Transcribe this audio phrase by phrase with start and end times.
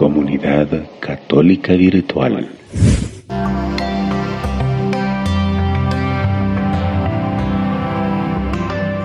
[0.00, 0.66] Comunidad
[0.98, 2.50] Católica Virtual.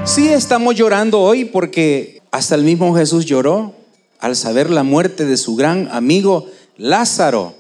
[0.06, 3.74] Sí estamos llorando hoy porque hasta el mismo Jesús lloró
[4.22, 6.48] al saber la muerte de su gran amigo
[6.78, 7.56] Lázaro.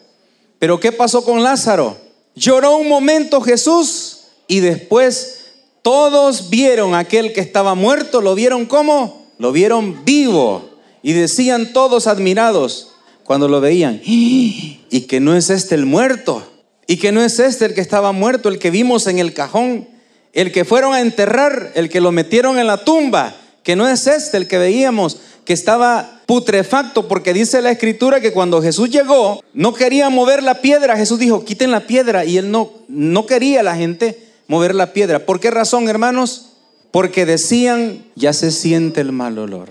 [0.58, 1.98] Pero ¿qué pasó con Lázaro?
[2.36, 5.48] Lloró un momento Jesús y después
[5.82, 10.70] todos vieron a aquel que estaba muerto, lo vieron como, lo vieron vivo
[11.04, 12.93] y decían todos admirados
[13.25, 16.43] cuando lo veían, y que no es este el muerto,
[16.88, 19.88] y que no es este el que estaba muerto, el que vimos en el cajón,
[20.34, 24.06] el que fueron a enterrar, el que lo metieron en la tumba, que no es
[24.06, 29.43] este el que veíamos, que estaba putrefacto, porque dice la escritura que cuando Jesús llegó,
[29.54, 33.64] no quería mover la piedra, Jesús dijo, quiten la piedra, y él no, no quería
[33.64, 35.26] la gente mover la piedra.
[35.26, 36.53] ¿Por qué razón, hermanos?
[36.92, 39.70] Porque decían, ya se siente el mal olor.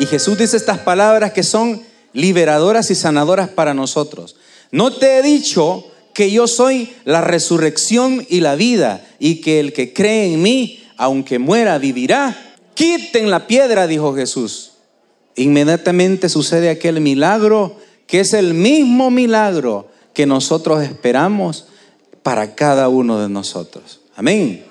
[0.00, 1.82] Y Jesús dice estas palabras que son
[2.14, 4.34] liberadoras y sanadoras para nosotros.
[4.70, 5.84] No te he dicho
[6.14, 10.82] que yo soy la resurrección y la vida y que el que cree en mí,
[10.96, 12.54] aunque muera, vivirá.
[12.72, 14.72] Quiten la piedra, dijo Jesús.
[15.36, 21.66] Inmediatamente sucede aquel milagro que es el mismo milagro que nosotros esperamos
[22.22, 24.00] para cada uno de nosotros.
[24.16, 24.64] Amén.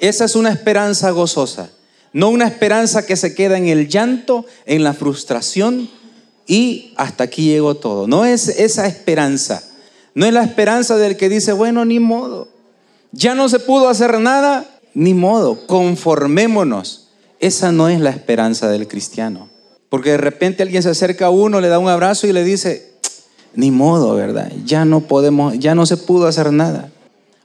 [0.00, 1.68] Esa es una esperanza gozosa.
[2.12, 5.88] No una esperanza que se queda en el llanto, en la frustración
[6.46, 8.06] y hasta aquí llegó todo.
[8.06, 9.62] No es esa esperanza.
[10.14, 12.48] No es la esperanza del que dice, bueno, ni modo.
[13.12, 15.66] Ya no se pudo hacer nada, ni modo.
[15.66, 17.08] Conformémonos.
[17.40, 19.48] Esa no es la esperanza del cristiano.
[19.88, 22.92] Porque de repente alguien se acerca a uno, le da un abrazo y le dice,
[23.54, 24.52] ni modo, ¿verdad?
[24.64, 26.90] Ya no podemos, ya no se pudo hacer nada.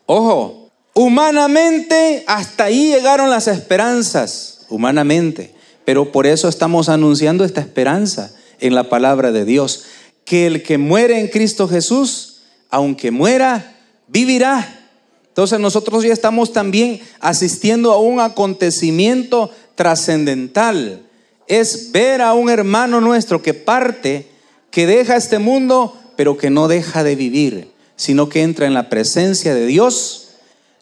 [0.06, 5.54] Ojo, humanamente hasta ahí llegaron las esperanzas humanamente.
[5.86, 9.86] Pero por eso estamos anunciando esta esperanza en la palabra de Dios,
[10.26, 14.90] que el que muere en Cristo Jesús, aunque muera, vivirá.
[15.30, 21.04] Entonces nosotros ya estamos también asistiendo a un acontecimiento trascendental.
[21.48, 24.28] Es ver a un hermano nuestro que parte,
[24.72, 28.90] que deja este mundo, pero que no deja de vivir, sino que entra en la
[28.90, 30.30] presencia de Dios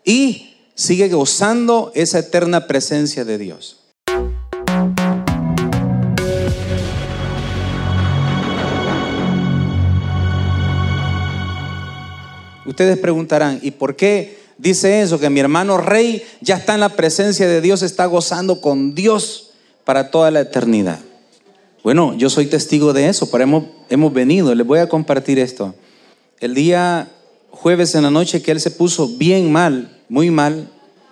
[0.04, 3.80] y sigue gozando esa eterna presencia de Dios.
[12.66, 15.20] Ustedes preguntarán, ¿y por qué dice eso?
[15.20, 19.52] Que mi hermano rey ya está en la presencia de Dios, está gozando con Dios
[19.86, 21.00] para toda la eternidad.
[21.84, 25.76] Bueno, yo soy testigo de eso, pero hemos, hemos venido, les voy a compartir esto.
[26.40, 27.12] El día
[27.52, 30.70] jueves en la noche que él se puso bien mal, muy mal,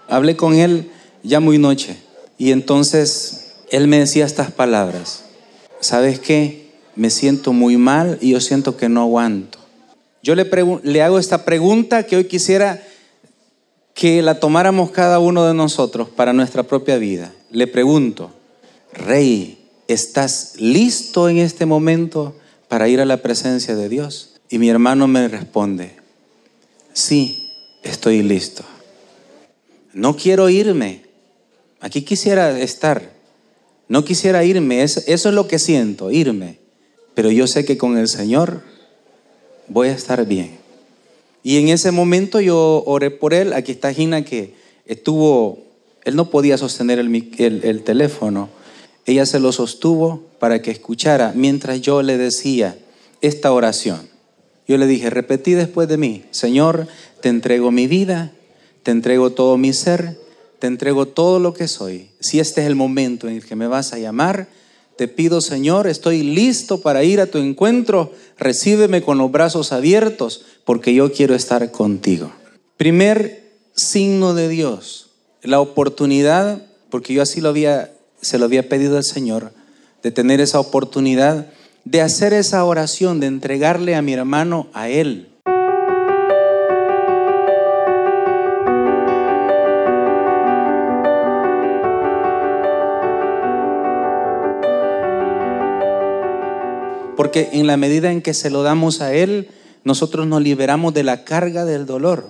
[0.07, 0.91] hablé con él
[1.23, 1.97] ya muy noche.
[2.37, 5.23] Y entonces él me decía estas palabras.
[5.79, 6.71] ¿Sabes qué?
[6.95, 9.59] Me siento muy mal y yo siento que no aguanto.
[10.21, 10.49] Yo le,
[10.83, 12.81] le hago esta pregunta que hoy quisiera
[13.93, 17.33] que la tomáramos cada uno de nosotros para nuestra propia vida.
[17.51, 18.31] Le pregunto,
[18.93, 22.35] Rey, ¿estás listo en este momento
[22.67, 24.35] para ir a la presencia de Dios?
[24.49, 25.95] Y mi hermano me responde,
[26.93, 27.51] sí,
[27.83, 28.63] estoy listo.
[29.93, 31.03] No quiero irme.
[31.79, 33.11] Aquí quisiera estar.
[33.87, 34.81] No quisiera irme.
[34.83, 36.57] Eso, es lo que siento, irme.
[37.13, 38.61] Pero yo sé que con el Señor
[39.67, 40.57] voy a estar bien.
[41.43, 43.53] Y en ese momento yo oré por él.
[43.53, 44.55] Aquí está Gina que
[44.85, 45.59] estuvo,
[46.05, 48.49] él no podía sostener el, teléfono.
[49.05, 52.77] Ella se lo sostuvo para que escuchara mientras yo le decía
[53.21, 54.09] esta oración.
[54.67, 56.87] Yo le dije, repetí después de mí, Señor,
[57.21, 58.31] te entrego mi vida,
[58.83, 60.19] te entrego todo mi ser,
[60.59, 62.09] te entrego todo lo que soy.
[62.19, 64.47] Si este es el momento en el que me vas a llamar,
[64.97, 68.11] te pido, Señor, estoy listo para ir a tu encuentro.
[68.37, 72.31] Recíbeme con los brazos abiertos porque yo quiero estar contigo.
[72.77, 75.09] Primer signo de Dios,
[75.41, 77.91] la oportunidad, porque yo así lo había,
[78.21, 79.51] se lo había pedido al Señor,
[80.03, 81.47] de tener esa oportunidad
[81.85, 85.32] de hacer esa oración, de entregarle a mi hermano a Él.
[97.15, 99.49] Porque en la medida en que se lo damos a Él,
[99.83, 102.29] nosotros nos liberamos de la carga del dolor.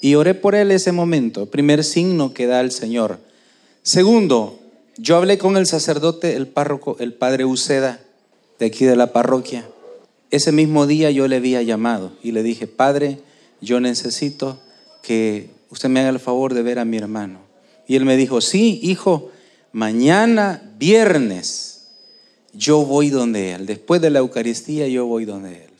[0.00, 3.18] Y oré por Él ese momento, primer signo que da el Señor.
[3.82, 4.58] Segundo,
[4.96, 8.00] yo hablé con el sacerdote, el párroco, el padre Uceda,
[8.58, 9.66] de aquí de la parroquia.
[10.30, 13.20] Ese mismo día yo le había llamado y le dije, Padre,
[13.60, 14.58] yo necesito
[15.02, 17.40] que usted me haga el favor de ver a mi hermano.
[17.86, 19.30] Y él me dijo, sí, hijo,
[19.72, 21.73] mañana viernes
[22.56, 23.66] yo voy donde él.
[23.66, 25.70] Después de la Eucaristía yo voy donde él.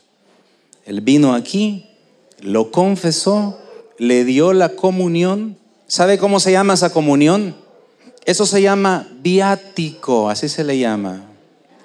[0.87, 1.87] Él vino aquí,
[2.41, 3.59] lo confesó,
[3.99, 5.57] le dio la comunión.
[5.87, 7.57] ¿Sabe cómo se llama esa comunión?
[8.25, 11.25] Eso se llama viático, así se le llama.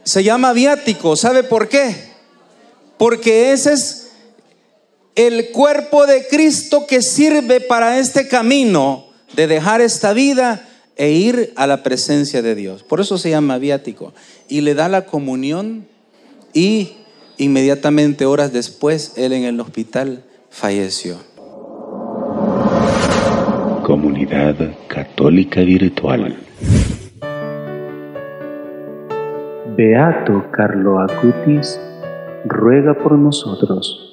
[0.03, 1.95] Se llama viático, ¿sabe por qué?
[2.97, 4.09] Porque ese es
[5.15, 10.69] el cuerpo de Cristo que sirve para este camino de dejar esta vida
[11.00, 12.84] e ir a la presencia de Dios.
[12.84, 14.13] Por eso se llama viático.
[14.50, 15.88] Y le da la comunión
[16.54, 16.92] y
[17.38, 21.16] inmediatamente horas después él en el hospital falleció.
[23.84, 24.57] Comunidad
[24.90, 26.38] Católica Virtual.
[29.78, 31.80] Beato Carlo Acutis
[32.44, 34.08] ruega por nosotros.